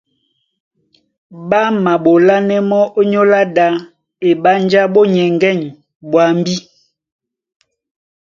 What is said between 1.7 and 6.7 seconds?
maɓolánɛ́ mɔ́ ónyólá ɗā, eɓánjá ɓó nyɛŋgɛ̂ny ɓwambí.